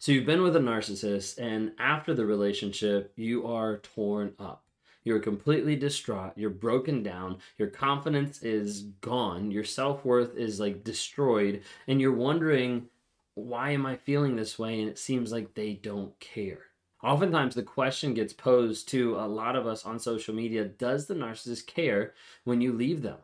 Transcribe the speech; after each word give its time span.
So 0.00 0.12
you've 0.12 0.26
been 0.26 0.42
with 0.42 0.54
a 0.54 0.60
narcissist, 0.60 1.38
and 1.38 1.72
after 1.76 2.14
the 2.14 2.24
relationship, 2.24 3.12
you 3.16 3.48
are 3.48 3.78
torn 3.78 4.32
up. 4.38 4.62
You're 5.02 5.18
completely 5.18 5.74
distraught. 5.74 6.34
You're 6.36 6.50
broken 6.50 7.02
down. 7.02 7.38
Your 7.56 7.66
confidence 7.66 8.40
is 8.42 8.82
gone. 9.00 9.50
Your 9.50 9.64
self 9.64 10.04
worth 10.04 10.36
is 10.36 10.60
like 10.60 10.84
destroyed. 10.84 11.62
And 11.88 12.00
you're 12.00 12.12
wondering, 12.12 12.88
why 13.34 13.70
am 13.70 13.86
I 13.86 13.96
feeling 13.96 14.36
this 14.36 14.56
way? 14.56 14.80
And 14.80 14.88
it 14.88 14.98
seems 15.00 15.32
like 15.32 15.54
they 15.54 15.72
don't 15.74 16.18
care. 16.20 16.66
Oftentimes, 17.02 17.56
the 17.56 17.62
question 17.64 18.14
gets 18.14 18.32
posed 18.32 18.88
to 18.90 19.16
a 19.16 19.26
lot 19.26 19.56
of 19.56 19.66
us 19.66 19.84
on 19.84 19.98
social 19.98 20.34
media 20.34 20.64
Does 20.64 21.06
the 21.06 21.14
narcissist 21.14 21.66
care 21.66 22.14
when 22.44 22.60
you 22.60 22.72
leave 22.72 23.02
them? 23.02 23.18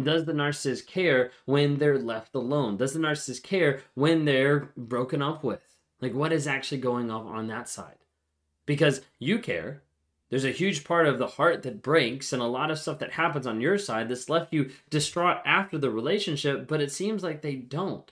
Does 0.00 0.24
the 0.24 0.32
narcissist 0.32 0.88
care 0.88 1.30
when 1.44 1.78
they're 1.78 1.98
left 1.98 2.34
alone? 2.34 2.76
Does 2.76 2.94
the 2.94 2.98
narcissist 2.98 3.44
care 3.44 3.82
when 3.94 4.24
they're 4.24 4.70
broken 4.76 5.22
up 5.22 5.44
with? 5.44 5.65
Like, 6.00 6.14
what 6.14 6.32
is 6.32 6.46
actually 6.46 6.78
going 6.78 7.10
on 7.10 7.26
on 7.26 7.46
that 7.48 7.68
side? 7.68 7.98
Because 8.66 9.00
you 9.18 9.38
care. 9.38 9.82
There's 10.28 10.44
a 10.44 10.50
huge 10.50 10.84
part 10.84 11.06
of 11.06 11.18
the 11.18 11.26
heart 11.26 11.62
that 11.62 11.82
breaks, 11.82 12.32
and 12.32 12.42
a 12.42 12.46
lot 12.46 12.70
of 12.70 12.78
stuff 12.78 12.98
that 12.98 13.12
happens 13.12 13.46
on 13.46 13.60
your 13.60 13.78
side 13.78 14.08
that's 14.08 14.28
left 14.28 14.52
you 14.52 14.70
distraught 14.90 15.38
after 15.44 15.78
the 15.78 15.90
relationship, 15.90 16.66
but 16.66 16.80
it 16.80 16.90
seems 16.90 17.22
like 17.22 17.42
they 17.42 17.54
don't. 17.54 18.10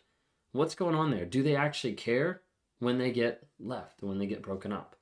What's 0.52 0.76
going 0.76 0.94
on 0.94 1.10
there? 1.10 1.24
Do 1.24 1.42
they 1.42 1.56
actually 1.56 1.94
care 1.94 2.42
when 2.78 2.98
they 2.98 3.10
get 3.10 3.44
left, 3.58 4.02
when 4.02 4.18
they 4.18 4.26
get 4.26 4.42
broken 4.42 4.72
up? 4.72 4.94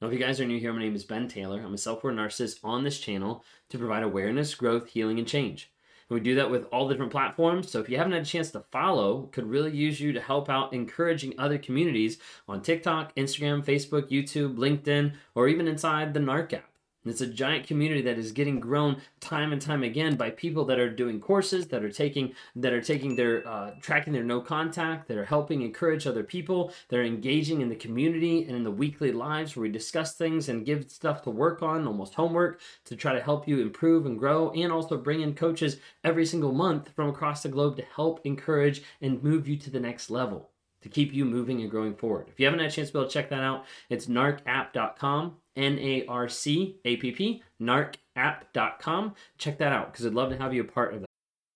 Now, 0.00 0.08
if 0.08 0.12
you 0.12 0.20
guys 0.20 0.40
are 0.40 0.46
new 0.46 0.60
here, 0.60 0.72
my 0.72 0.80
name 0.80 0.94
is 0.94 1.04
Ben 1.04 1.26
Taylor. 1.26 1.60
I'm 1.60 1.74
a 1.74 1.78
self 1.78 2.04
aware 2.04 2.14
narcissist 2.14 2.60
on 2.62 2.84
this 2.84 3.00
channel 3.00 3.44
to 3.70 3.78
provide 3.78 4.04
awareness, 4.04 4.54
growth, 4.54 4.88
healing, 4.88 5.18
and 5.18 5.26
change. 5.26 5.72
We 6.08 6.20
do 6.20 6.36
that 6.36 6.50
with 6.50 6.66
all 6.66 6.86
the 6.86 6.94
different 6.94 7.12
platforms. 7.12 7.70
So 7.70 7.80
if 7.80 7.88
you 7.88 7.96
haven't 7.96 8.12
had 8.12 8.22
a 8.22 8.26
chance 8.26 8.52
to 8.52 8.60
follow, 8.70 9.28
could 9.32 9.50
really 9.50 9.72
use 9.72 10.00
you 10.00 10.12
to 10.12 10.20
help 10.20 10.48
out 10.48 10.72
encouraging 10.72 11.34
other 11.36 11.58
communities 11.58 12.18
on 12.46 12.62
TikTok, 12.62 13.14
Instagram, 13.16 13.64
Facebook, 13.64 14.08
YouTube, 14.10 14.56
LinkedIn, 14.56 15.14
or 15.34 15.48
even 15.48 15.66
inside 15.66 16.14
the 16.14 16.20
NARC 16.20 16.52
app. 16.52 16.70
It's 17.06 17.20
a 17.20 17.26
giant 17.26 17.66
community 17.66 18.02
that 18.02 18.18
is 18.18 18.32
getting 18.32 18.60
grown 18.60 19.00
time 19.20 19.52
and 19.52 19.62
time 19.62 19.82
again 19.82 20.16
by 20.16 20.30
people 20.30 20.64
that 20.66 20.78
are 20.78 20.90
doing 20.90 21.20
courses, 21.20 21.68
that 21.68 21.84
are 21.84 21.90
taking 21.90 22.34
that 22.56 22.72
are 22.72 22.80
taking 22.80 23.16
their 23.16 23.46
uh, 23.46 23.72
tracking 23.80 24.12
their 24.12 24.24
no 24.24 24.40
contact, 24.40 25.08
that 25.08 25.16
are 25.16 25.24
helping 25.24 25.62
encourage 25.62 26.06
other 26.06 26.24
people, 26.24 26.72
that 26.88 26.98
are 26.98 27.04
engaging 27.04 27.60
in 27.60 27.68
the 27.68 27.76
community 27.76 28.44
and 28.44 28.56
in 28.56 28.64
the 28.64 28.70
weekly 28.70 29.12
lives 29.12 29.54
where 29.54 29.62
we 29.62 29.70
discuss 29.70 30.14
things 30.14 30.48
and 30.48 30.66
give 30.66 30.90
stuff 30.90 31.22
to 31.22 31.30
work 31.30 31.62
on, 31.62 31.86
almost 31.86 32.14
homework 32.14 32.60
to 32.84 32.96
try 32.96 33.12
to 33.12 33.22
help 33.22 33.46
you 33.46 33.60
improve 33.60 34.06
and 34.06 34.18
grow, 34.18 34.50
and 34.50 34.72
also 34.72 34.96
bring 34.96 35.20
in 35.20 35.34
coaches 35.34 35.78
every 36.04 36.26
single 36.26 36.52
month 36.52 36.90
from 36.94 37.08
across 37.08 37.42
the 37.42 37.48
globe 37.48 37.76
to 37.76 37.84
help 37.94 38.20
encourage 38.24 38.82
and 39.00 39.22
move 39.22 39.46
you 39.48 39.56
to 39.56 39.70
the 39.70 39.80
next 39.80 40.10
level 40.10 40.50
to 40.86 40.94
keep 40.94 41.12
you 41.12 41.24
moving 41.24 41.60
and 41.60 41.70
growing 41.70 41.94
forward. 41.94 42.28
If 42.28 42.38
you 42.38 42.46
haven't 42.46 42.60
had 42.60 42.68
a 42.68 42.72
chance 42.72 42.88
to 42.88 42.94
be 42.94 42.98
able 43.00 43.08
to 43.08 43.12
check 43.12 43.30
that 43.30 43.42
out, 43.42 43.64
it's 43.90 44.06
narcapp.com, 44.06 45.36
N 45.56 45.78
A 45.78 46.06
R 46.06 46.28
C 46.28 46.76
A 46.84 46.96
P 46.96 47.10
P, 47.10 47.42
narcapp.com. 47.60 49.14
Check 49.36 49.58
that 49.58 49.72
out 49.72 49.92
because 49.92 50.06
I'd 50.06 50.14
love 50.14 50.30
to 50.30 50.38
have 50.38 50.54
you 50.54 50.62
a 50.62 50.64
part 50.64 50.94
of 50.94 51.00
that. 51.00 51.06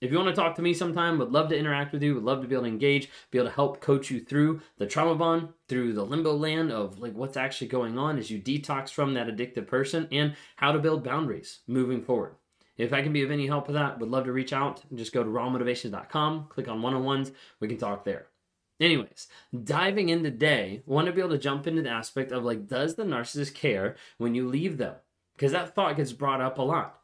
If 0.00 0.10
you 0.10 0.18
want 0.18 0.28
to 0.28 0.34
talk 0.34 0.54
to 0.56 0.62
me 0.62 0.74
sometime, 0.74 1.18
would 1.18 1.32
love 1.32 1.48
to 1.48 1.58
interact 1.58 1.92
with 1.92 2.02
you, 2.02 2.14
would 2.14 2.24
love 2.24 2.42
to 2.42 2.48
be 2.48 2.54
able 2.54 2.64
to 2.64 2.68
engage, 2.68 3.08
be 3.30 3.38
able 3.38 3.48
to 3.48 3.54
help 3.54 3.80
coach 3.80 4.10
you 4.10 4.20
through 4.20 4.60
the 4.76 4.86
trauma 4.86 5.14
bond, 5.14 5.48
through 5.68 5.92
the 5.92 6.04
limbo 6.04 6.34
land 6.34 6.70
of 6.70 6.98
like 6.98 7.14
what's 7.14 7.36
actually 7.36 7.68
going 7.68 7.98
on 7.98 8.18
as 8.18 8.30
you 8.30 8.40
detox 8.40 8.90
from 8.90 9.14
that 9.14 9.28
addictive 9.28 9.66
person 9.66 10.08
and 10.12 10.34
how 10.56 10.72
to 10.72 10.78
build 10.78 11.04
boundaries 11.04 11.60
moving 11.66 12.02
forward. 12.02 12.34
If 12.76 12.92
I 12.92 13.02
can 13.02 13.12
be 13.12 13.22
of 13.22 13.30
any 13.30 13.46
help 13.46 13.68
with 13.68 13.76
that, 13.76 13.98
would 14.00 14.10
love 14.10 14.24
to 14.24 14.32
reach 14.32 14.52
out. 14.52 14.82
Just 14.94 15.12
go 15.12 15.22
to 15.22 15.30
rawmotivations.com, 15.30 16.46
click 16.48 16.68
on 16.68 16.82
one-on-ones, 16.82 17.30
we 17.60 17.68
can 17.68 17.78
talk 17.78 18.04
there. 18.04 18.26
Anyways, 18.80 19.28
diving 19.62 20.08
in 20.08 20.24
today, 20.24 20.82
want 20.84 21.06
to 21.06 21.12
be 21.12 21.20
able 21.20 21.30
to 21.30 21.38
jump 21.38 21.68
into 21.68 21.82
the 21.82 21.90
aspect 21.90 22.32
of 22.32 22.42
like, 22.42 22.66
does 22.66 22.96
the 22.96 23.04
narcissist 23.04 23.54
care 23.54 23.94
when 24.18 24.34
you 24.34 24.48
leave 24.48 24.76
them? 24.76 24.96
Because 25.36 25.52
that 25.52 25.74
thought 25.74 25.96
gets 25.96 26.12
brought 26.12 26.40
up 26.40 26.58
a 26.58 26.62
lot. 26.62 27.00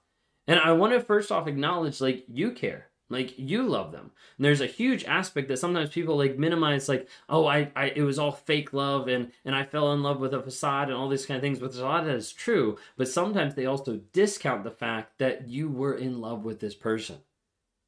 And 0.51 0.59
I 0.59 0.73
want 0.73 0.93
to 0.95 1.01
first 1.01 1.31
off 1.31 1.47
acknowledge 1.47 2.01
like 2.01 2.25
you 2.27 2.51
care. 2.51 2.89
Like 3.09 3.39
you 3.39 3.69
love 3.69 3.93
them. 3.93 4.11
And 4.37 4.45
there's 4.45 4.61
a 4.61 4.67
huge 4.67 5.05
aspect 5.05 5.47
that 5.47 5.59
sometimes 5.59 5.91
people 5.91 6.17
like 6.17 6.39
minimize 6.39 6.89
like, 6.89 7.09
oh, 7.29 7.47
I, 7.47 7.71
I 7.77 7.93
it 7.95 8.03
was 8.03 8.19
all 8.19 8.33
fake 8.33 8.73
love 8.73 9.07
and 9.07 9.31
and 9.45 9.55
I 9.55 9.63
fell 9.63 9.93
in 9.93 10.03
love 10.03 10.19
with 10.19 10.35
a 10.35 10.43
facade 10.43 10.89
and 10.89 10.97
all 10.97 11.09
these 11.09 11.25
kind 11.25 11.37
of 11.37 11.43
things, 11.43 11.61
but 11.61 11.67
there's 11.67 11.79
a 11.79 11.85
lot 11.85 12.01
of 12.01 12.07
that 12.07 12.17
is 12.17 12.33
true. 12.33 12.79
But 12.97 13.07
sometimes 13.07 13.55
they 13.55 13.67
also 13.67 14.01
discount 14.13 14.65
the 14.65 14.73
fact 14.73 15.19
that 15.19 15.47
you 15.47 15.69
were 15.69 15.95
in 15.95 16.21
love 16.21 16.45
with 16.45 16.59
this 16.59 16.75
person. 16.75 17.19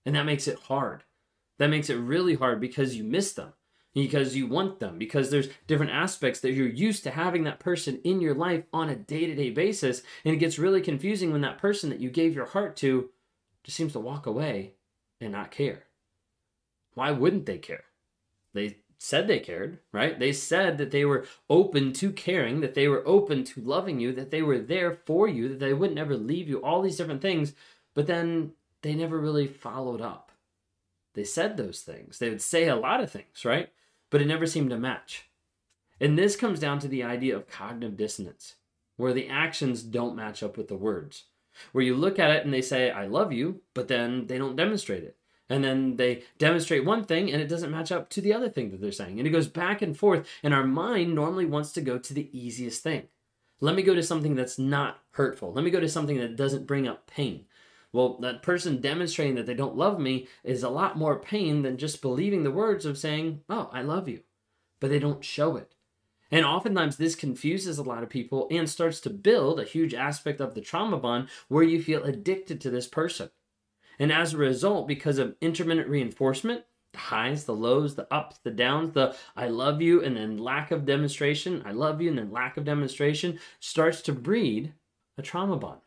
And 0.06 0.14
that 0.14 0.26
makes 0.26 0.46
it 0.46 0.60
hard. 0.60 1.02
That 1.58 1.70
makes 1.70 1.90
it 1.90 1.96
really 1.96 2.34
hard 2.34 2.60
because 2.60 2.94
you 2.94 3.02
miss 3.02 3.32
them. 3.32 3.54
Because 3.94 4.34
you 4.34 4.47
want 4.47 4.80
them, 4.80 4.98
because 4.98 5.30
there's 5.30 5.48
different 5.66 5.92
aspects 5.92 6.41
that 6.41 6.53
you're 6.53 6.66
used 6.66 7.03
to 7.04 7.10
having 7.10 7.44
that 7.44 7.60
person 7.60 8.00
in 8.04 8.22
your 8.22 8.34
life 8.34 8.64
on 8.72 8.88
a 8.88 8.97
day 8.97 9.26
to 9.26 9.34
day 9.34 9.50
basis. 9.50 10.03
And 10.25 10.34
it 10.34 10.38
gets 10.38 10.58
really 10.58 10.80
confusing 10.80 11.30
when 11.30 11.42
that 11.42 11.58
person 11.58 11.91
that 11.91 12.00
you 12.00 12.08
gave 12.08 12.34
your 12.34 12.47
heart 12.47 12.76
to 12.78 13.10
just 13.64 13.76
seems 13.76 13.92
to 13.92 14.00
walk 14.00 14.25
away 14.26 14.72
and 15.20 15.32
not 15.32 15.50
care. 15.50 15.84
Why 16.94 17.10
wouldn't 17.10 17.47
they 17.47 17.58
care? 17.58 17.84
They 18.54 18.78
said 18.98 19.28
they 19.28 19.41
cared, 19.41 19.78
right? 19.92 20.19
They 20.19 20.32
said 20.32 20.78
that 20.78 20.91
they 20.91 21.04
were 21.04 21.26
open 21.50 21.92
to 21.94 22.12
caring, 22.12 22.60
that 22.60 22.74
they 22.74 22.88
were 22.88 23.06
open 23.06 23.44
to 23.44 23.60
loving 23.60 24.00
you, 24.00 24.12
that 24.12 24.30
they 24.30 24.42
were 24.42 24.59
there 24.59 24.92
for 25.04 25.28
you, 25.28 25.48
that 25.48 25.59
they 25.60 25.74
wouldn't 25.74 25.98
ever 25.98 26.16
leave 26.16 26.48
you, 26.48 26.62
all 26.62 26.82
these 26.82 26.97
different 26.97 27.22
things, 27.22 27.53
but 27.94 28.06
then 28.06 28.53
they 28.82 28.94
never 28.94 29.19
really 29.19 29.47
followed 29.47 30.00
up. 30.00 30.31
They 31.14 31.24
said 31.24 31.56
those 31.56 31.80
things. 31.80 32.18
They 32.18 32.30
would 32.30 32.42
say 32.42 32.68
a 32.68 32.76
lot 32.76 33.02
of 33.02 33.10
things, 33.10 33.44
right? 33.44 33.70
But 34.10 34.22
it 34.22 34.26
never 34.26 34.46
seemed 34.46 34.70
to 34.70 34.78
match. 34.78 35.28
And 36.00 36.18
this 36.18 36.36
comes 36.36 36.58
down 36.58 36.78
to 36.80 36.88
the 36.88 37.02
idea 37.02 37.36
of 37.36 37.48
cognitive 37.48 37.96
dissonance, 37.96 38.56
where 38.96 39.12
the 39.12 39.28
actions 39.28 39.82
don't 39.82 40.16
match 40.16 40.42
up 40.42 40.56
with 40.56 40.68
the 40.68 40.76
words 40.76 41.24
where 41.72 41.84
you 41.84 41.94
look 41.94 42.18
at 42.18 42.30
it 42.30 42.44
and 42.44 42.52
they 42.52 42.62
say, 42.62 42.90
I 42.90 43.06
love 43.06 43.32
you, 43.32 43.60
but 43.74 43.88
then 43.88 44.26
they 44.26 44.38
don't 44.38 44.56
demonstrate 44.56 45.04
it. 45.04 45.16
And 45.48 45.62
then 45.62 45.96
they 45.96 46.22
demonstrate 46.38 46.84
one 46.84 47.04
thing 47.04 47.30
and 47.30 47.42
it 47.42 47.48
doesn't 47.48 47.70
match 47.70 47.92
up 47.92 48.08
to 48.10 48.20
the 48.20 48.32
other 48.32 48.48
thing 48.48 48.70
that 48.70 48.80
they're 48.80 48.92
saying. 48.92 49.18
And 49.18 49.26
it 49.26 49.32
goes 49.32 49.48
back 49.48 49.82
and 49.82 49.96
forth. 49.96 50.26
And 50.42 50.54
our 50.54 50.64
mind 50.64 51.14
normally 51.14 51.44
wants 51.44 51.72
to 51.72 51.82
go 51.82 51.98
to 51.98 52.14
the 52.14 52.30
easiest 52.32 52.82
thing. 52.82 53.08
Let 53.60 53.74
me 53.74 53.82
go 53.82 53.94
to 53.94 54.02
something 54.02 54.34
that's 54.34 54.58
not 54.58 55.00
hurtful. 55.12 55.52
Let 55.52 55.64
me 55.64 55.70
go 55.70 55.80
to 55.80 55.88
something 55.88 56.18
that 56.18 56.36
doesn't 56.36 56.66
bring 56.66 56.88
up 56.88 57.06
pain. 57.06 57.44
Well, 57.92 58.16
that 58.20 58.42
person 58.42 58.80
demonstrating 58.80 59.34
that 59.34 59.47
they 59.47 59.54
don't 59.54 59.76
love 59.76 60.00
me 60.00 60.26
is 60.42 60.62
a 60.62 60.70
lot 60.70 60.97
more 60.97 61.19
pain 61.19 61.62
than 61.62 61.76
just 61.76 62.00
believing 62.00 62.42
the 62.42 62.50
words 62.50 62.86
of 62.86 62.97
saying, 62.97 63.42
Oh, 63.48 63.69
I 63.72 63.82
love 63.82 64.08
you. 64.08 64.20
But 64.80 64.91
they 64.91 64.98
don't 64.98 65.25
show 65.25 65.56
it. 65.56 65.75
And 66.30 66.47
oftentimes, 66.47 66.97
this 66.97 67.14
confuses 67.14 67.76
a 67.76 67.82
lot 67.82 68.03
of 68.03 68.08
people 68.08 68.48
and 68.50 68.69
starts 68.69 69.00
to 69.00 69.10
build 69.10 69.60
a 69.60 69.64
huge 69.64 69.92
aspect 69.92 70.41
of 70.41 70.54
the 70.54 70.62
trauma 70.62 70.97
bond 70.97 71.28
where 71.48 71.62
you 71.62 71.82
feel 71.82 72.03
addicted 72.03 72.58
to 72.62 72.70
this 72.70 72.88
person. 72.88 73.28
And 73.98 74.10
as 74.10 74.32
a 74.32 74.38
result, 74.38 74.88
because 74.88 75.19
of 75.19 75.36
intermittent 75.42 75.88
reinforcement, 75.88 76.64
the 76.92 76.98
highs, 76.98 77.44
the 77.44 77.54
lows, 77.54 77.94
the 77.97 78.12
ups, 78.12 78.38
the 78.42 78.50
downs, 78.50 78.92
the 78.92 79.14
I 79.36 79.48
love 79.48 79.82
you, 79.82 80.03
and 80.03 80.16
then 80.16 80.38
lack 80.38 80.70
of 80.70 80.86
demonstration, 80.86 81.62
I 81.66 81.72
love 81.72 82.00
you, 82.00 82.09
and 82.09 82.18
then 82.18 82.33
lack 82.33 82.56
of 82.56 82.65
demonstration 82.65 83.39
starts 83.60 84.00
to 84.03 84.12
breed 84.15 84.72
a 85.18 85.22
trauma 85.22 85.59
bond. 85.59 85.80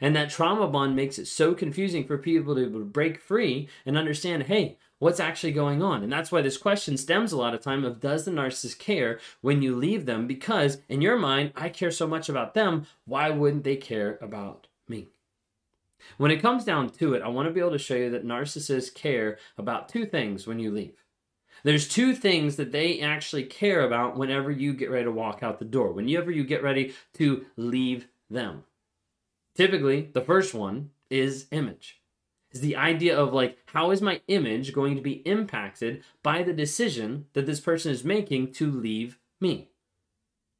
And 0.00 0.14
that 0.14 0.30
trauma 0.30 0.66
bond 0.68 0.96
makes 0.96 1.18
it 1.18 1.26
so 1.26 1.54
confusing 1.54 2.06
for 2.06 2.18
people 2.18 2.54
to 2.54 2.84
break 2.84 3.20
free 3.20 3.68
and 3.84 3.96
understand 3.96 4.44
hey, 4.44 4.78
what's 4.98 5.20
actually 5.20 5.52
going 5.52 5.82
on? 5.82 6.02
And 6.02 6.12
that's 6.12 6.32
why 6.32 6.42
this 6.42 6.56
question 6.56 6.96
stems 6.96 7.32
a 7.32 7.38
lot 7.38 7.54
of 7.54 7.60
time 7.60 7.84
of 7.84 8.00
does 8.00 8.24
the 8.24 8.30
narcissist 8.30 8.78
care 8.78 9.18
when 9.40 9.62
you 9.62 9.74
leave 9.74 10.06
them? 10.06 10.26
Because 10.26 10.78
in 10.88 11.00
your 11.00 11.16
mind 11.18 11.52
i 11.56 11.68
care 11.68 11.90
so 11.90 12.06
much 12.06 12.28
about 12.28 12.54
them 12.54 12.86
why 13.04 13.30
wouldn't 13.30 13.64
they 13.64 13.76
care 13.76 14.18
about 14.20 14.66
me? 14.88 15.08
When 16.18 16.30
it 16.30 16.42
comes 16.42 16.64
down 16.64 16.90
to 16.90 17.14
it 17.14 17.22
i 17.22 17.28
want 17.28 17.48
to 17.48 17.54
be 17.54 17.60
able 17.60 17.72
to 17.72 17.78
show 17.78 17.96
you 17.96 18.10
that 18.10 18.26
narcissists 18.26 18.94
care 18.94 19.38
about 19.58 19.88
two 19.88 20.06
things 20.06 20.46
when 20.46 20.58
you 20.58 20.70
leave. 20.70 21.02
There's 21.62 21.88
two 21.88 22.14
things 22.14 22.56
that 22.56 22.70
they 22.70 23.00
actually 23.00 23.44
care 23.44 23.80
about 23.80 24.16
whenever 24.16 24.50
you 24.50 24.74
get 24.74 24.90
ready 24.90 25.04
to 25.04 25.10
walk 25.10 25.42
out 25.42 25.58
the 25.58 25.64
door 25.64 25.90
whenever 25.92 26.30
you 26.30 26.44
get 26.44 26.62
ready 26.62 26.94
to 27.14 27.46
leave 27.56 28.08
them 28.28 28.64
typically 29.56 30.10
the 30.12 30.20
first 30.20 30.54
one 30.54 30.90
is 31.10 31.46
image 31.50 32.00
is 32.56 32.62
the 32.62 32.76
idea 32.76 33.16
of 33.16 33.32
like, 33.32 33.58
how 33.66 33.90
is 33.90 34.00
my 34.00 34.20
image 34.28 34.72
going 34.72 34.96
to 34.96 35.02
be 35.02 35.26
impacted 35.26 36.02
by 36.22 36.42
the 36.42 36.52
decision 36.52 37.26
that 37.34 37.46
this 37.46 37.60
person 37.60 37.92
is 37.92 38.04
making 38.04 38.52
to 38.52 38.70
leave 38.70 39.18
me? 39.40 39.68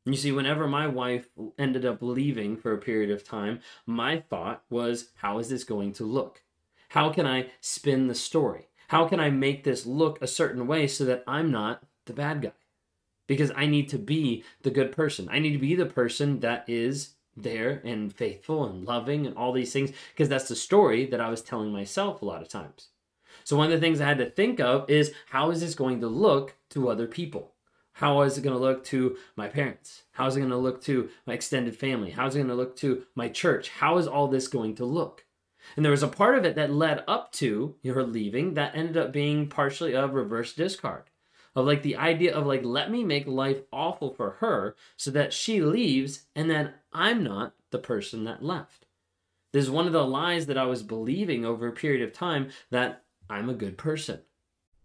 You 0.05 0.15
see, 0.15 0.31
whenever 0.31 0.69
my 0.69 0.87
wife 0.87 1.29
ended 1.59 1.85
up 1.85 1.99
leaving 2.01 2.57
for 2.57 2.73
a 2.73 2.79
period 2.79 3.11
of 3.11 3.25
time, 3.25 3.61
my 3.87 4.21
thought 4.21 4.63
was, 4.71 5.11
how 5.17 5.39
is 5.39 5.49
this 5.49 5.65
going 5.65 5.93
to 5.95 6.05
look? 6.05 6.43
How 6.91 7.11
can 7.11 7.27
I 7.27 7.51
spin 7.61 8.07
the 8.07 8.15
story? 8.15 8.69
How 8.89 9.09
can 9.09 9.19
I 9.19 9.31
make 9.31 9.65
this 9.65 9.85
look 9.85 10.23
a 10.23 10.29
certain 10.29 10.69
way 10.69 10.87
so 10.87 11.05
that 11.07 11.25
I'm 11.27 11.51
not 11.51 11.83
the 12.05 12.13
bad 12.13 12.43
guy? 12.43 12.53
Because 13.27 13.51
I 13.57 13.67
need 13.67 13.89
to 13.89 13.99
be 13.99 14.45
the 14.63 14.71
good 14.71 14.93
person. 14.93 15.29
I 15.29 15.41
need 15.41 15.55
to 15.55 15.59
be 15.59 15.75
the 15.75 15.87
person 15.87 16.39
that 16.41 16.65
is 16.69 17.16
there 17.37 17.83
and 17.85 18.13
faithful 18.13 18.65
and 18.65 18.85
loving 18.85 19.27
and 19.27 19.37
all 19.37 19.53
these 19.53 19.73
things 19.73 19.93
because 20.13 20.29
that's 20.29 20.49
the 20.49 20.57
story 20.57 21.07
that 21.07 21.21
I 21.21 21.29
was 21.29 21.43
telling 21.43 21.71
myself 21.71 22.23
a 22.23 22.25
lot 22.25 22.43
of 22.43 22.49
times. 22.49 22.89
So 23.45 23.57
one 23.57 23.67
of 23.67 23.73
the 23.73 23.85
things 23.85 24.01
I 24.01 24.09
had 24.09 24.19
to 24.19 24.31
think 24.31 24.61
of 24.61 24.89
is 24.89 25.13
how 25.29 25.51
is 25.51 25.61
this 25.61 25.75
going 25.75 26.01
to 26.01 26.09
look 26.09 26.55
to 26.71 26.89
other 26.89 27.07
people? 27.07 27.53
How 27.93 28.23
is 28.23 28.37
it 28.37 28.43
going 28.43 28.57
to 28.57 28.63
look 28.63 28.85
to 28.87 29.17
my 29.37 29.49
parents? 29.49 30.03
How 30.13 30.27
is 30.27 30.37
it 30.37 30.41
going 30.41 30.51
to 30.51 30.57
look 30.57 30.83
to 30.83 31.09
my 31.27 31.35
extended 31.35 31.77
family? 31.77 32.11
How 32.11 32.27
is 32.27 32.35
it 32.35 32.39
going 32.39 32.49
to 32.49 32.55
look 32.55 32.77
to 32.79 33.05
my 33.15 33.29
church? 33.29 33.71
How 33.71 33.99
is 33.99 34.07
all 34.07 34.29
this 34.29 34.49
going 34.49 34.75
to 34.77 34.85
look? 34.85 35.25
And 35.75 35.85
there 35.85 35.93
was 35.93 36.03
a 36.03 36.09
part 36.09 36.37
of 36.37 36.45
it 36.45 36.57
that 36.57 36.73
led 36.73 37.03
up 37.09 37.33
to 37.33 37.77
her 37.85 38.03
leaving 38.03 38.55
that 38.55 38.77
ended 38.77 38.97
up 38.97 39.13
being 39.13 39.49
partially 39.49 39.95
a 39.95 40.07
reverse 40.07 40.53
discard 40.53 41.05
of 41.57 41.67
like 41.67 41.83
the 41.83 41.97
idea 41.97 42.33
of 42.33 42.47
like 42.47 42.63
let 42.63 42.91
me 42.91 43.03
make 43.03 43.27
life 43.27 43.63
awful 43.73 44.15
for 44.15 44.33
her 44.39 44.77
so 44.97 45.11
that 45.11 45.33
she 45.33 45.61
leaves 45.63 46.27
and 46.37 46.51
then 46.51 46.75
I'm 46.93 47.25
not 47.25 47.55
the 47.71 47.79
person 47.79 48.25
that 48.25 48.45
left. 48.45 48.87
This 49.53 49.65
is 49.65 49.71
one 49.71 49.87
of 49.87 49.93
the 49.93 50.07
lies 50.07 50.47
that 50.47 50.59
I 50.59 50.65
was 50.65 50.83
believing 50.83 51.45
over 51.45 51.67
a 51.67 51.73
period 51.73 52.07
of 52.07 52.13
time 52.13 52.51
that 52.71 53.03
I'm 53.31 53.49
a 53.49 53.55
good 53.55 53.79
person. 53.79 54.21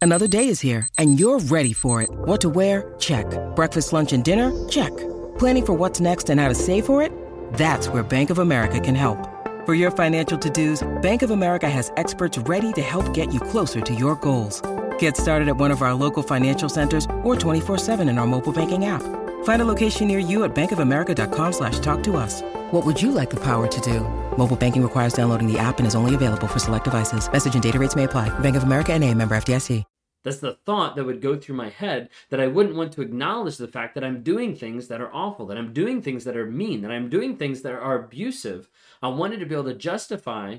Another 0.01 0.27
day 0.27 0.47
is 0.47 0.61
here 0.61 0.87
and 0.97 1.19
you're 1.19 1.39
ready 1.39 1.73
for 1.73 2.01
it. 2.01 2.09
What 2.09 2.41
to 2.41 2.49
wear? 2.49 2.95
Check. 2.97 3.25
Breakfast, 3.55 3.93
lunch, 3.93 4.13
and 4.13 4.23
dinner? 4.23 4.67
Check. 4.69 4.95
Planning 5.37 5.65
for 5.65 5.73
what's 5.73 5.99
next 5.99 6.29
and 6.29 6.39
how 6.39 6.47
to 6.47 6.55
save 6.55 6.85
for 6.85 7.03
it? 7.03 7.11
That's 7.53 7.87
where 7.89 8.01
Bank 8.01 8.29
of 8.29 8.39
America 8.39 8.79
can 8.79 8.95
help. 8.95 9.27
For 9.65 9.75
your 9.75 9.91
financial 9.91 10.37
to-dos, 10.39 11.01
Bank 11.01 11.21
of 11.21 11.29
America 11.29 11.69
has 11.69 11.91
experts 11.97 12.37
ready 12.39 12.73
to 12.73 12.81
help 12.81 13.13
get 13.13 13.31
you 13.33 13.39
closer 13.39 13.81
to 13.81 13.93
your 13.93 14.15
goals. 14.15 14.61
Get 15.01 15.17
started 15.17 15.47
at 15.47 15.57
one 15.57 15.71
of 15.71 15.81
our 15.81 15.95
local 15.95 16.21
financial 16.21 16.69
centers 16.69 17.05
or 17.23 17.35
24-7 17.35 18.07
in 18.07 18.19
our 18.19 18.27
mobile 18.27 18.53
banking 18.53 18.85
app. 18.85 19.01
Find 19.43 19.59
a 19.59 19.65
location 19.65 20.07
near 20.07 20.19
you 20.19 20.43
at 20.43 20.53
bankofamerica.com 20.53 21.53
slash 21.53 21.79
talk 21.79 22.03
to 22.03 22.17
us. 22.17 22.43
What 22.69 22.85
would 22.85 23.01
you 23.01 23.11
like 23.11 23.31
the 23.31 23.39
power 23.39 23.67
to 23.67 23.81
do? 23.81 24.01
Mobile 24.37 24.55
banking 24.55 24.83
requires 24.83 25.13
downloading 25.13 25.51
the 25.51 25.57
app 25.57 25.79
and 25.79 25.87
is 25.87 25.95
only 25.95 26.13
available 26.13 26.47
for 26.47 26.59
select 26.59 26.85
devices. 26.85 27.31
Message 27.31 27.55
and 27.55 27.63
data 27.63 27.79
rates 27.79 27.95
may 27.95 28.03
apply. 28.03 28.29
Bank 28.41 28.55
of 28.55 28.61
America 28.61 28.93
and 28.93 29.03
a 29.03 29.11
member 29.15 29.33
FDIC. 29.35 29.83
That's 30.23 30.37
the 30.37 30.59
thought 30.67 30.95
that 30.95 31.05
would 31.05 31.19
go 31.19 31.35
through 31.35 31.55
my 31.55 31.69
head 31.69 32.09
that 32.29 32.39
I 32.39 32.45
wouldn't 32.45 32.75
want 32.75 32.93
to 32.93 33.01
acknowledge 33.01 33.57
the 33.57 33.67
fact 33.67 33.95
that 33.95 34.03
I'm 34.03 34.21
doing 34.21 34.55
things 34.55 34.87
that 34.89 35.01
are 35.01 35.11
awful, 35.11 35.47
that 35.47 35.57
I'm 35.57 35.73
doing 35.73 36.03
things 36.03 36.25
that 36.25 36.37
are 36.37 36.45
mean, 36.45 36.81
that 36.81 36.91
I'm 36.91 37.09
doing 37.09 37.37
things 37.37 37.63
that 37.63 37.73
are 37.73 37.95
abusive. 37.95 38.69
I 39.01 39.07
wanted 39.07 39.39
to 39.39 39.47
be 39.47 39.55
able 39.55 39.63
to 39.63 39.73
justify 39.73 40.57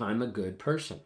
I'm 0.00 0.22
a 0.22 0.26
good 0.26 0.58
person. 0.58 1.00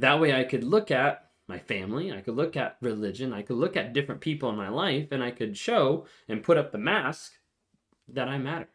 That 0.00 0.20
way 0.20 0.34
I 0.34 0.42
could 0.42 0.64
look 0.64 0.90
at 0.90 1.28
my 1.48 1.58
family, 1.58 2.12
I 2.12 2.20
could 2.20 2.36
look 2.36 2.56
at 2.56 2.76
religion, 2.80 3.32
I 3.32 3.42
could 3.42 3.56
look 3.56 3.76
at 3.76 3.92
different 3.92 4.20
people 4.20 4.48
in 4.50 4.56
my 4.56 4.68
life, 4.68 5.08
and 5.10 5.22
I 5.22 5.30
could 5.30 5.56
show 5.56 6.06
and 6.28 6.42
put 6.42 6.56
up 6.56 6.72
the 6.72 6.78
mask 6.78 7.32
that 8.08 8.28
I 8.28 8.38
matter. 8.38 8.68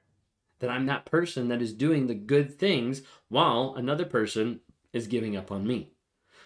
That 0.59 0.69
I'm 0.69 0.85
that 0.87 1.05
person 1.05 1.47
that 1.49 1.61
is 1.61 1.73
doing 1.73 2.07
the 2.07 2.15
good 2.15 2.57
things 2.57 3.03
while 3.29 3.73
another 3.77 4.05
person 4.05 4.61
is 4.91 5.07
giving 5.07 5.35
up 5.35 5.51
on 5.51 5.67
me. 5.67 5.91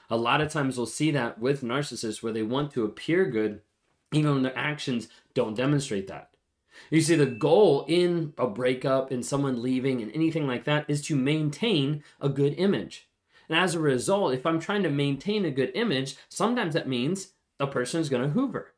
A 0.09 0.17
lot 0.17 0.41
of 0.41 0.51
times 0.51 0.77
we'll 0.77 0.85
see 0.85 1.11
that 1.11 1.39
with 1.39 1.63
narcissists 1.63 2.21
where 2.21 2.33
they 2.33 2.43
want 2.43 2.71
to 2.71 2.83
appear 2.83 3.25
good, 3.25 3.61
even 4.11 4.33
when 4.33 4.43
their 4.43 4.57
actions 4.57 5.07
don't 5.33 5.55
demonstrate 5.55 6.07
that. 6.07 6.31
You 6.89 7.01
see, 7.01 7.15
the 7.15 7.25
goal 7.25 7.85
in 7.87 8.33
a 8.37 8.47
breakup, 8.47 9.11
in 9.11 9.23
someone 9.23 9.61
leaving, 9.61 10.01
and 10.01 10.11
anything 10.13 10.47
like 10.47 10.65
that 10.65 10.85
is 10.89 11.01
to 11.03 11.15
maintain 11.15 12.03
a 12.19 12.29
good 12.29 12.53
image. 12.57 13.07
And 13.51 13.59
as 13.59 13.75
a 13.75 13.81
result, 13.81 14.33
if 14.33 14.45
I'm 14.45 14.61
trying 14.61 14.83
to 14.83 14.89
maintain 14.89 15.43
a 15.43 15.51
good 15.51 15.73
image, 15.75 16.15
sometimes 16.29 16.73
that 16.73 16.87
means 16.87 17.33
a 17.59 17.67
person 17.67 17.99
is 17.99 18.07
going 18.07 18.23
to 18.23 18.29
hoover. 18.29 18.71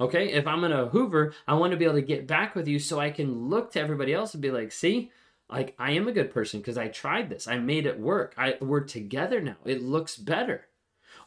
Okay, 0.00 0.30
if 0.30 0.46
I'm 0.46 0.60
going 0.60 0.70
to 0.70 0.86
hoover, 0.86 1.34
I 1.48 1.54
want 1.54 1.72
to 1.72 1.76
be 1.76 1.84
able 1.84 1.96
to 1.96 2.02
get 2.02 2.28
back 2.28 2.54
with 2.54 2.68
you 2.68 2.78
so 2.78 3.00
I 3.00 3.10
can 3.10 3.48
look 3.48 3.72
to 3.72 3.80
everybody 3.80 4.14
else 4.14 4.32
and 4.32 4.40
be 4.40 4.52
like, 4.52 4.70
see, 4.70 5.10
like 5.48 5.74
I 5.80 5.90
am 5.90 6.06
a 6.06 6.12
good 6.12 6.30
person 6.30 6.60
because 6.60 6.78
I 6.78 6.86
tried 6.86 7.28
this. 7.28 7.48
I 7.48 7.58
made 7.58 7.86
it 7.86 7.98
work. 7.98 8.32
I 8.38 8.56
we're 8.60 8.80
together 8.80 9.40
now. 9.40 9.56
It 9.64 9.82
looks 9.82 10.16
better. 10.16 10.66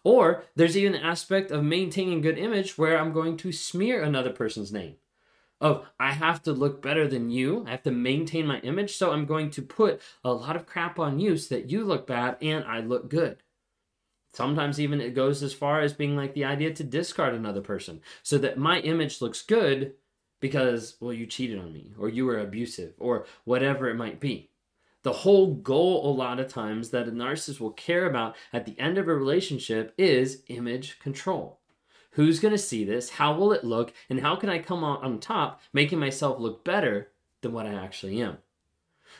Or 0.05 0.45
there's 0.55 0.77
even 0.77 0.95
an 0.95 1.03
aspect 1.03 1.51
of 1.51 1.61
maintaining 1.61 2.21
good 2.21 2.37
image 2.37 2.77
where 2.77 2.97
I'm 2.97 3.11
going 3.11 3.35
to 3.35 3.51
smear 3.51 4.01
another 4.01 4.31
person's 4.31 4.71
name 4.71 4.95
of 5.63 5.85
I 5.97 6.11
have 6.11 6.43
to 6.43 6.51
look 6.51 6.81
better 6.81 7.07
than 7.07 7.31
you. 7.31 7.63
I 7.65 7.71
have 7.71 7.83
to 7.83 7.91
maintain 7.91 8.45
my 8.45 8.59
image. 8.59 8.97
So 8.97 9.11
I'm 9.11 9.25
going 9.25 9.49
to 9.51 9.61
put 9.61 10.01
a 10.23 10.33
lot 10.33 10.57
of 10.57 10.65
crap 10.65 10.99
on 10.99 11.19
you 11.19 11.37
so 11.37 11.55
that 11.55 11.71
you 11.71 11.85
look 11.85 12.05
bad 12.05 12.37
and 12.41 12.65
I 12.65 12.81
look 12.81 13.09
good. 13.09 13.37
Sometimes 14.33 14.79
even 14.79 14.99
it 14.99 15.15
goes 15.15 15.41
as 15.41 15.53
far 15.53 15.79
as 15.79 15.93
being 15.93 16.17
like 16.17 16.33
the 16.33 16.43
idea 16.43 16.73
to 16.73 16.83
discard 16.83 17.33
another 17.33 17.61
person 17.61 18.01
so 18.23 18.37
that 18.39 18.57
my 18.57 18.79
image 18.81 19.21
looks 19.21 19.41
good 19.41 19.93
because, 20.41 20.97
well, 20.99 21.13
you 21.13 21.25
cheated 21.25 21.59
on 21.59 21.71
me 21.71 21.93
or 21.97 22.09
you 22.09 22.25
were 22.25 22.39
abusive 22.39 22.93
or 22.99 23.25
whatever 23.45 23.89
it 23.89 23.95
might 23.95 24.19
be. 24.19 24.49
The 25.03 25.13
whole 25.13 25.53
goal, 25.53 26.09
a 26.09 26.11
lot 26.11 26.39
of 26.39 26.47
times, 26.47 26.89
that 26.89 27.07
a 27.07 27.11
narcissist 27.11 27.59
will 27.59 27.71
care 27.71 28.05
about 28.05 28.35
at 28.51 28.65
the 28.65 28.77
end 28.79 28.97
of 28.97 29.07
a 29.07 29.15
relationship 29.15 29.93
is 29.97 30.43
image 30.47 30.99
control. 30.99 31.59
Who's 32.13 32.39
going 32.39 32.53
to 32.53 32.57
see 32.57 32.83
this? 32.83 33.11
How 33.11 33.35
will 33.35 33.53
it 33.53 33.63
look? 33.63 33.93
And 34.09 34.19
how 34.19 34.35
can 34.35 34.49
I 34.49 34.59
come 34.59 34.83
on, 34.83 35.19
top, 35.19 35.61
making 35.71 35.99
myself 35.99 36.39
look 36.39 36.63
better 36.63 37.09
than 37.41 37.53
what 37.53 37.65
I 37.65 37.73
actually 37.73 38.21
am? 38.21 38.37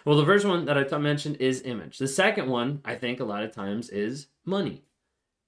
Well, 0.06 0.18
the 0.18 0.26
first 0.26 0.46
one 0.46 0.66
that 0.66 0.94
I 0.94 0.98
mentioned 0.98 1.38
is 1.38 1.62
image. 1.64 1.98
The 1.98 2.08
second 2.08 2.48
one, 2.50 2.82
I 2.84 2.96
think 2.96 3.20
a 3.20 3.26
lot 3.26 3.44
of 3.44 3.52
times, 3.52 3.90
is 3.90 4.28
money. 4.46 4.84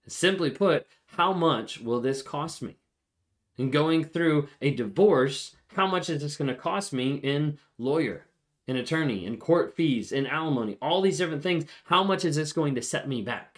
Simply 0.07 0.49
put, 0.51 0.87
how 1.07 1.33
much 1.33 1.81
will 1.81 1.99
this 1.99 2.21
cost 2.21 2.61
me? 2.61 2.77
And 3.57 3.71
going 3.71 4.03
through 4.03 4.49
a 4.61 4.71
divorce, 4.71 5.55
how 5.75 5.87
much 5.87 6.09
is 6.09 6.21
this 6.21 6.37
going 6.37 6.47
to 6.47 6.55
cost 6.55 6.93
me 6.93 7.15
in 7.15 7.57
lawyer, 7.77 8.25
in 8.67 8.75
attorney, 8.75 9.25
in 9.25 9.37
court 9.37 9.75
fees, 9.75 10.11
in 10.11 10.27
alimony, 10.27 10.77
all 10.81 11.01
these 11.01 11.17
different 11.17 11.43
things? 11.43 11.65
How 11.85 12.03
much 12.03 12.25
is 12.25 12.35
this 12.35 12.53
going 12.53 12.75
to 12.75 12.81
set 12.81 13.07
me 13.07 13.21
back? 13.21 13.54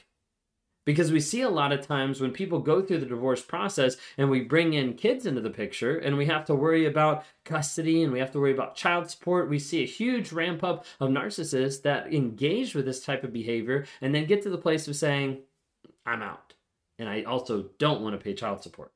Because 0.88 1.12
we 1.12 1.20
see 1.20 1.42
a 1.42 1.50
lot 1.50 1.74
of 1.74 1.86
times 1.86 2.22
when 2.22 2.32
people 2.32 2.60
go 2.60 2.82
through 2.82 3.00
the 3.00 3.06
divorce 3.06 3.42
process 3.42 3.98
and 4.18 4.30
we 4.30 4.40
bring 4.40 4.74
in 4.74 4.94
kids 4.94 5.26
into 5.26 5.42
the 5.42 5.50
picture 5.50 5.98
and 5.98 6.16
we 6.16 6.28
have 6.28 6.46
to 6.46 6.56
worry 6.56 6.86
about 6.86 7.26
custody 7.44 8.04
and 8.04 8.14
we 8.14 8.20
have 8.20 8.32
to 8.32 8.40
worry 8.40 8.54
about 8.54 8.78
child 8.78 9.12
support, 9.12 9.50
we 9.50 9.60
see 9.60 9.84
a 9.84 9.86
huge 9.86 10.32
ramp 10.32 10.64
up 10.64 10.86
of 11.02 11.10
narcissists 11.10 11.82
that 11.82 12.14
engage 12.14 12.74
with 12.74 12.86
this 12.86 13.04
type 13.04 13.26
of 13.26 13.34
behavior 13.34 13.86
and 14.00 14.16
then 14.16 14.28
get 14.28 14.42
to 14.44 14.50
the 14.50 14.58
place 14.58 14.88
of 14.88 14.96
saying, 14.96 15.40
I'm 16.06 16.22
out. 16.22 16.54
And 16.98 17.10
I 17.10 17.24
also 17.24 17.66
don't 17.80 18.02
want 18.02 18.18
to 18.18 18.24
pay 18.24 18.34
child 18.34 18.64
support. 18.64 18.94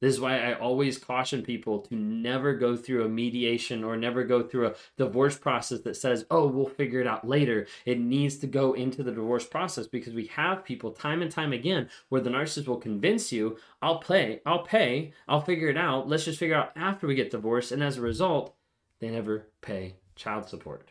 This 0.00 0.14
is 0.14 0.20
why 0.20 0.38
I 0.38 0.54
always 0.54 0.98
caution 0.98 1.42
people 1.42 1.80
to 1.80 1.94
never 1.94 2.54
go 2.54 2.76
through 2.76 3.04
a 3.04 3.08
mediation 3.08 3.84
or 3.84 3.96
never 3.96 4.24
go 4.24 4.42
through 4.42 4.68
a 4.68 4.74
divorce 4.96 5.38
process 5.38 5.80
that 5.80 5.96
says, 5.96 6.26
oh, 6.30 6.46
we'll 6.46 6.66
figure 6.66 7.00
it 7.00 7.06
out 7.06 7.26
later. 7.26 7.66
It 7.86 8.00
needs 8.00 8.36
to 8.38 8.46
go 8.46 8.74
into 8.74 9.02
the 9.02 9.12
divorce 9.12 9.46
process 9.46 9.86
because 9.86 10.12
we 10.12 10.26
have 10.26 10.64
people 10.64 10.90
time 10.90 11.22
and 11.22 11.30
time 11.30 11.52
again 11.52 11.88
where 12.08 12.20
the 12.20 12.30
narcissist 12.30 12.66
will 12.66 12.76
convince 12.76 13.32
you, 13.32 13.56
I'll 13.80 13.98
pay, 13.98 14.40
I'll 14.44 14.64
pay, 14.64 15.12
I'll 15.28 15.40
figure 15.40 15.68
it 15.68 15.78
out. 15.78 16.08
Let's 16.08 16.24
just 16.24 16.38
figure 16.38 16.56
out 16.56 16.72
after 16.76 17.06
we 17.06 17.14
get 17.14 17.30
divorced. 17.30 17.72
And 17.72 17.82
as 17.82 17.96
a 17.96 18.02
result, 18.02 18.54
they 19.00 19.08
never 19.08 19.48
pay 19.60 19.96
child 20.16 20.48
support. 20.48 20.90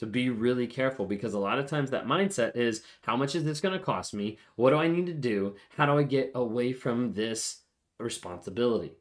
So 0.00 0.06
be 0.06 0.30
really 0.30 0.66
careful 0.66 1.04
because 1.04 1.34
a 1.34 1.38
lot 1.38 1.58
of 1.58 1.66
times 1.66 1.90
that 1.90 2.06
mindset 2.06 2.56
is 2.56 2.82
how 3.02 3.16
much 3.16 3.34
is 3.34 3.44
this 3.44 3.60
going 3.60 3.78
to 3.78 3.84
cost 3.84 4.14
me? 4.14 4.38
What 4.56 4.70
do 4.70 4.76
I 4.76 4.88
need 4.88 5.06
to 5.06 5.12
do? 5.12 5.56
How 5.76 5.84
do 5.84 5.98
I 5.98 6.04
get 6.04 6.32
away 6.34 6.72
from 6.72 7.12
this 7.12 7.59
responsibility. 8.02 8.92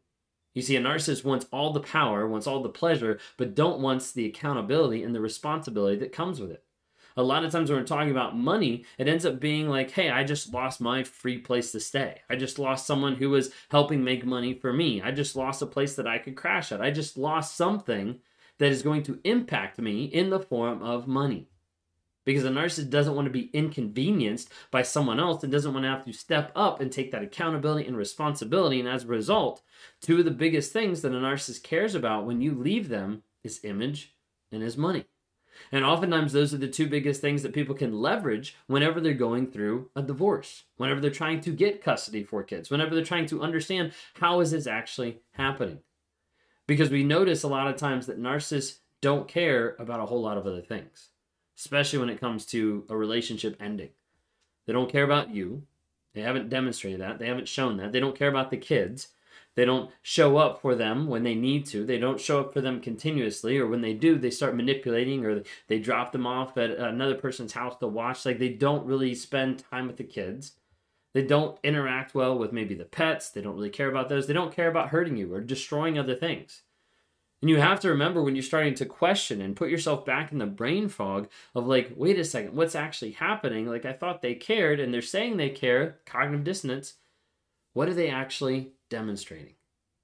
You 0.54 0.62
see, 0.62 0.76
a 0.76 0.82
narcissist 0.82 1.24
wants 1.24 1.46
all 1.52 1.72
the 1.72 1.80
power, 1.80 2.28
wants 2.28 2.48
all 2.48 2.62
the 2.62 2.70
pleasure, 2.70 3.20
but 3.38 3.56
don't 3.56 3.82
wants 3.82 4.12
the 4.12 4.26
accountability 4.26 5.04
and 5.04 5.14
the 5.14 5.22
responsibility 5.22 5.98
that 5.98 6.12
comes 6.12 6.40
with 6.42 6.52
it. 6.52 6.64
A 7.18 7.24
lot 7.24 7.44
of 7.44 7.52
times 7.52 7.70
when 7.70 7.80
we're 7.80 7.86
talking 7.86 8.12
about 8.12 8.38
money, 8.38 8.86
it 8.98 9.08
ends 9.08 9.26
up 9.26 9.40
being 9.40 9.68
like, 9.68 9.92
hey, 9.92 10.10
I 10.10 10.24
just 10.24 10.54
lost 10.54 10.80
my 10.80 11.04
free 11.04 11.38
place 11.38 11.72
to 11.74 11.80
stay. 11.80 12.22
I 12.30 12.36
just 12.36 12.60
lost 12.60 12.88
someone 12.88 13.16
who 13.16 13.30
was 13.30 13.52
helping 13.70 14.04
make 14.04 14.26
money 14.26 14.54
for 14.54 14.72
me. 14.72 15.02
I 15.02 15.12
just 15.12 15.36
lost 15.36 15.62
a 15.62 15.66
place 15.66 15.96
that 15.96 16.08
I 16.08 16.18
could 16.18 16.36
crash 16.36 16.72
at. 16.72 16.82
I 16.82 16.92
just 16.92 17.18
lost 17.18 17.58
something 17.58 18.20
that 18.58 18.72
is 18.72 18.82
going 18.82 19.04
to 19.04 19.20
impact 19.24 19.80
me 19.80 20.06
in 20.06 20.30
the 20.30 20.40
form 20.40 20.82
of 20.82 21.08
money 21.08 21.50
because 22.30 22.46
a 22.46 22.50
narcissist 22.50 22.92
doesn't 22.92 23.16
want 23.16 23.26
to 23.26 23.32
be 23.32 23.50
inconvenienced 23.54 24.52
by 24.70 24.84
someone 24.84 25.20
else 25.20 25.42
and 25.42 25.52
doesn't 25.52 25.74
want 25.74 25.84
to 25.84 25.90
have 25.90 26.06
to 26.06 26.14
step 26.14 26.52
up 26.56 26.80
and 26.80 26.92
take 26.92 27.12
that 27.12 27.24
accountability 27.24 27.88
and 27.88 27.98
responsibility. 27.98 28.80
And 28.80 28.88
as 28.88 29.04
a 29.04 29.08
result, 29.08 29.64
two 30.00 30.20
of 30.20 30.26
the 30.26 30.32
biggest 30.32 30.72
things 30.72 31.02
that 31.02 31.12
a 31.12 31.16
narcissist 31.16 31.64
cares 31.64 31.96
about 31.96 32.28
when 32.28 32.40
you 32.40 32.54
leave 32.54 32.88
them 32.88 33.24
is 33.44 33.62
image 33.64 34.14
and 34.52 34.62
is 34.62 34.78
money. 34.78 35.06
And 35.72 35.84
oftentimes, 35.84 36.32
those 36.32 36.54
are 36.54 36.60
the 36.60 36.68
two 36.68 36.86
biggest 36.88 37.20
things 37.20 37.42
that 37.42 37.52
people 37.52 37.74
can 37.74 38.00
leverage 38.00 38.56
whenever 38.68 39.02
they're 39.02 39.16
going 39.16 39.48
through 39.48 39.90
a 39.96 40.04
divorce, 40.04 40.66
whenever 40.78 41.02
they're 41.02 41.10
trying 41.10 41.42
to 41.42 41.52
get 41.52 41.84
custody 41.84 42.24
for 42.24 42.44
kids, 42.44 42.70
whenever 42.70 42.94
they're 42.94 43.04
trying 43.04 43.26
to 43.26 43.42
understand 43.42 43.94
how 44.14 44.40
is 44.40 44.52
this 44.52 44.68
actually 44.68 45.22
happening. 45.32 45.80
Because 46.68 46.92
we 46.92 47.04
notice 47.04 47.42
a 47.42 47.48
lot 47.48 47.68
of 47.68 47.76
times 47.76 48.06
that 48.06 48.22
narcissists 48.22 48.78
don't 49.02 49.28
care 49.28 49.76
about 49.80 50.00
a 50.00 50.06
whole 50.06 50.22
lot 50.22 50.38
of 50.38 50.46
other 50.46 50.62
things, 50.62 51.10
especially 51.60 52.00
when 52.00 52.10
it 52.10 52.22
comes 52.22 52.46
to 52.46 52.86
a 52.90 52.96
relationship 52.96 53.58
ending. 53.60 53.90
They 54.66 54.74
don't 54.74 54.92
care 54.92 55.04
about 55.04 55.34
you. 55.34 55.64
They 56.14 56.22
haven't 56.22 56.50
demonstrated 56.50 57.02
that. 57.02 57.20
They 57.20 57.28
haven't 57.28 57.50
shown 57.50 57.78
that. 57.78 57.92
They 57.92 58.00
don't 58.00 58.18
care 58.18 58.30
about 58.30 58.50
the 58.50 58.58
kids. 58.58 59.10
They 59.56 59.66
don't 59.66 59.92
show 60.02 60.38
up 60.38 60.62
for 60.62 60.74
them 60.74 61.08
when 61.08 61.24
they 61.24 61.36
need 61.36 61.66
to. 61.68 61.86
They 61.86 61.98
don't 61.98 62.22
show 62.22 62.40
up 62.40 62.54
for 62.54 62.62
them 62.62 62.80
continuously, 62.80 63.58
or 63.58 63.68
when 63.68 63.82
they 63.82 63.94
do, 63.94 64.18
they 64.18 64.30
start 64.30 64.56
manipulating 64.56 65.26
or 65.26 65.44
they 65.68 65.80
drop 65.80 66.14
them 66.14 66.26
off 66.26 66.58
at 66.58 66.72
another 66.72 67.16
person's 67.16 67.54
house 67.54 67.76
to 67.78 67.88
watch. 67.88 68.26
Like 68.26 68.40
they 68.40 68.50
don't 68.50 68.86
really 68.86 69.14
spend 69.14 69.64
time 69.70 69.88
with 69.88 69.98
the 69.98 70.04
kids. 70.06 70.54
They 71.14 71.24
don't 71.24 71.60
interact 71.64 72.16
well 72.16 72.38
with 72.38 72.54
maybe 72.54 72.76
the 72.76 72.86
pets. 72.86 73.32
They 73.32 73.42
don't 73.42 73.56
really 73.56 73.70
care 73.70 73.90
about 73.90 74.08
those. 74.08 74.28
They 74.28 74.34
don't 74.34 74.56
care 74.56 74.70
about 74.70 74.90
hurting 74.90 75.18
you 75.18 75.34
or 75.34 75.42
destroying 75.42 76.00
other 76.00 76.16
things. 76.16 76.62
And 77.42 77.50
you 77.50 77.58
have 77.58 77.80
to 77.82 77.90
remember 77.90 78.22
when 78.22 78.36
you're 78.36 78.44
starting 78.44 78.74
to 78.76 78.86
question 78.86 79.40
and 79.40 79.56
put 79.56 79.70
yourself 79.70 80.06
back 80.06 80.32
in 80.32 80.40
the 80.40 80.46
brain 80.46 80.90
fog 80.90 81.30
of 81.56 81.68
like, 81.68 81.94
wait 81.96 82.20
a 82.20 82.26
second, 82.26 82.54
what's 82.54 82.76
actually 82.76 83.12
happening? 83.12 83.66
Like, 83.66 83.86
I 83.86 83.94
thought 83.94 84.22
they 84.22 84.36
cared 84.36 84.80
and 84.80 84.94
they're 84.94 85.02
saying 85.02 85.38
they 85.38 85.50
care, 85.50 86.00
cognitive 86.06 86.44
dissonance. 86.44 86.96
What 87.74 87.88
are 87.88 87.94
they 87.94 88.10
actually 88.10 88.74
demonstrating? 88.90 89.54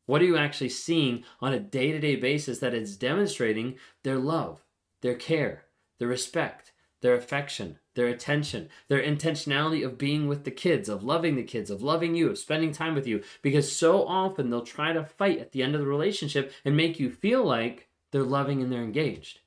What 0.06 0.22
are 0.22 0.25
you 0.25 0.38
actually 0.38 0.70
seeing 0.70 1.24
on 1.42 1.54
a 1.54 1.60
day 1.60 1.92
to 1.92 2.00
day 2.00 2.15
basis 2.15 2.60
that 2.60 2.74
is 2.74 2.96
demonstrating 2.96 3.75
their 4.04 4.18
love, 4.18 4.63
their 5.01 5.15
care, 5.15 5.65
their 6.00 6.08
respect, 6.08 6.72
their 7.02 7.16
affection, 7.16 7.80
their 7.94 8.08
attention, 8.08 8.70
their 8.88 9.02
intentionality 9.02 9.86
of 9.86 9.98
being 9.98 10.28
with 10.28 10.44
the 10.44 10.52
kids, 10.52 10.90
of 10.90 11.04
loving 11.04 11.36
the 11.36 11.44
kids, 11.44 11.70
of 11.70 11.82
loving 11.82 12.16
you, 12.16 12.30
of 12.30 12.38
spending 12.38 12.72
time 12.72 12.96
with 12.96 13.08
you? 13.08 13.22
Because 13.42 13.72
so 13.72 14.06
often 14.08 14.50
they'll 14.50 14.62
try 14.62 14.94
to 14.94 15.06
fight 15.06 15.40
at 15.40 15.52
the 15.52 15.64
end 15.64 15.75
of 15.75 15.82
the 15.82 15.88
relationship 15.88 16.52
and 16.64 16.75
make 16.75 17.00
you 17.00 17.10
feel 17.10 17.44
like 17.44 17.90
they're 18.12 18.24
loving 18.24 18.62
and 18.62 18.72
they're 18.72 18.84
engaged. 18.84 19.40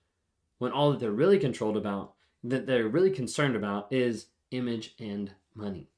When 0.59 0.73
all 0.73 0.91
that 0.91 1.01
they're 1.01 1.11
really 1.11 1.39
controlled 1.39 1.77
about, 1.77 2.15
that 2.45 2.67
they're 2.67 2.89
really 2.89 3.11
concerned 3.11 3.57
about, 3.57 3.93
is 3.93 4.27
image 4.51 4.95
and 4.99 5.33
money. 5.55 5.89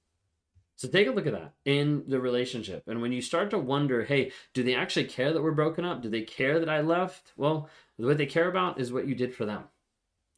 So 0.76 0.88
take 0.88 1.08
a 1.08 1.10
look 1.10 1.26
at 1.26 1.34
that 1.34 1.52
in 1.66 2.04
the 2.08 2.20
relationship. 2.20 2.84
And 2.86 3.02
when 3.02 3.12
you 3.12 3.20
start 3.20 3.50
to 3.50 3.58
wonder, 3.58 4.04
hey, 4.04 4.32
do 4.54 4.62
they 4.62 4.74
actually 4.74 5.04
care 5.04 5.30
that 5.30 5.42
we're 5.42 5.52
broken 5.52 5.84
up? 5.84 6.00
Do 6.00 6.08
they 6.08 6.22
care 6.22 6.58
that 6.58 6.70
I 6.70 6.80
left? 6.80 7.32
Well, 7.36 7.68
what 7.98 8.16
they 8.16 8.24
care 8.24 8.48
about 8.48 8.80
is 8.80 8.90
what 8.90 9.06
you 9.06 9.14
did 9.14 9.34
for 9.34 9.44
them. 9.44 9.64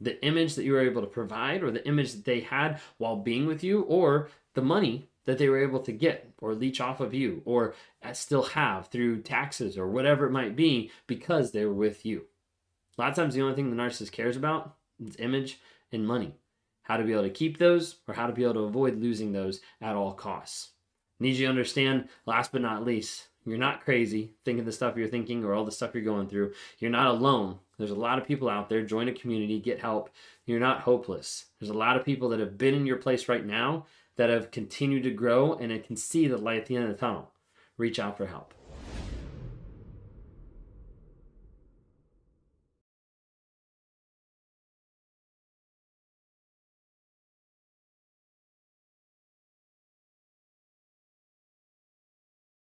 The 0.03 0.23
image 0.25 0.55
that 0.57 0.65
you 0.65 0.73
were 0.73 0.81
able 0.81 1.01
to 1.01 1.07
provide, 1.07 1.63
or 1.63 1.71
the 1.71 1.87
image 1.87 2.13
that 2.13 2.25
they 2.25 2.41
had 2.41 2.81
while 2.99 3.17
being 3.17 3.47
with 3.47 3.63
you, 3.63 3.83
or 3.83 4.29
the 4.55 4.63
money 4.63 5.09
that 5.25 5.39
they 5.39 5.49
were 5.49 5.63
able 5.63 5.81
to 5.81 5.93
get 5.93 6.29
or 6.41 6.55
leech 6.55 6.81
off 6.81 7.01
of 7.01 7.15
you, 7.15 7.43
or 7.45 7.75
uh, 8.03 8.13
still 8.13 8.43
have 8.43 8.89
through 8.89 9.23
taxes 9.23 9.79
or 9.79 9.87
whatever 9.87 10.27
it 10.27 10.33
might 10.33 10.57
be 10.57 10.91
because 11.07 11.53
they 11.53 11.65
were 11.65 11.73
with 11.73 12.05
you. 12.05 12.27
A 12.99 13.01
lot 13.01 13.11
of 13.11 13.17
times, 13.17 13.35
the 13.35 13.43
only 13.43 13.55
thing 13.55 13.71
the 13.71 13.83
narcissist 13.83 14.13
cares 14.13 14.37
about 14.37 14.75
is 15.05 15.17
image 15.17 15.61
and 15.93 16.07
money 16.07 16.35
how 16.83 16.97
to 16.97 17.05
be 17.05 17.13
able 17.13 17.23
to 17.23 17.31
keep 17.31 17.59
those, 17.59 17.97
or 18.09 18.15
how 18.15 18.27
to 18.27 18.33
be 18.33 18.43
able 18.43 18.55
to 18.55 18.61
avoid 18.61 19.01
losing 19.01 19.33
those 19.33 19.61
at 19.81 19.95
all 19.95 20.13
costs. 20.13 20.71
Need 21.21 21.37
you 21.37 21.47
to 21.47 21.51
understand, 21.51 22.09
last 22.27 22.53
but 22.53 22.61
not 22.61 22.85
least, 22.85 23.29
you're 23.45 23.59
not 23.59 23.85
crazy 23.85 24.35
thinking 24.45 24.65
the 24.65 24.73
stuff 24.73 24.97
you're 24.97 25.09
thinking 25.09 25.45
or 25.45 25.55
all 25.55 25.65
the 25.65 25.73
stuff 25.73 25.95
you're 25.95 26.03
going 26.03 26.29
through. 26.29 26.53
You're 26.79 26.91
not 26.91 27.09
alone. 27.09 27.59
There's 27.83 27.91
a 27.91 27.97
lot 27.97 28.19
of 28.19 28.27
people 28.27 28.49
out 28.49 28.69
there. 28.69 28.83
Join 28.83 29.09
a 29.09 29.13
community, 29.13 29.59
get 29.59 29.81
help. 29.81 30.09
You're 30.47 30.61
not 30.61 30.83
hopeless. 30.83 31.47
There's 31.59 31.71
a 31.71 31.75
lot 31.75 31.97
of 31.97 32.05
people 32.05 32.29
that 32.29 32.39
have 32.39 32.57
been 32.57 32.75
in 32.75 32.87
your 32.87 32.97
place 32.97 33.29
right 33.29 33.45
now 33.45 33.87
that 34.17 34.31
have 34.31 34.53
continued 34.53 35.03
to 35.03 35.11
grow 35.11 35.55
and 35.55 35.73
I 35.73 35.79
can 35.79 35.97
see 35.97 36.29
the 36.29 36.39
light 36.39 36.61
at 36.61 36.67
the 36.67 36.77
end 36.77 36.85
of 36.85 36.91
the 36.91 36.97
tunnel. 36.97 37.33
Reach 37.77 37.99
out 37.99 38.17
for 38.17 38.27
help. 38.27 38.55